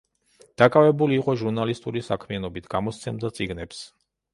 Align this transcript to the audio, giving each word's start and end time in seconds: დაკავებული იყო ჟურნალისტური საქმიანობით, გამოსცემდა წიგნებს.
დაკავებული 0.61 1.19
იყო 1.21 1.37
ჟურნალისტური 1.43 2.03
საქმიანობით, 2.09 2.75
გამოსცემდა 2.77 3.37
წიგნებს. 3.41 3.89